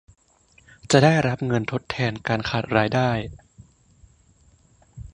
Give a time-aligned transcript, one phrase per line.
[0.91, 3.09] จะได้รับเงินทดแทนการขาดรายได้